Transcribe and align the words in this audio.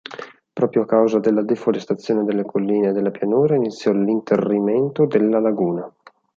Proprio 0.53 0.81
a 0.81 0.85
causa 0.87 1.19
della 1.19 1.43
deforestazione 1.43 2.23
delle 2.23 2.43
colline 2.43 2.89
e 2.89 2.91
della 2.91 3.11
pianura 3.11 3.53
iniziò 3.53 3.91
l'interrimento 3.91 5.05
della 5.05 5.39
laguna. 5.39 5.87